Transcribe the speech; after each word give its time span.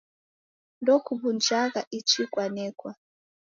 Ndokuw'unjagha 0.81 1.81
ichi 1.97 2.21
kwanekwa. 2.31 2.91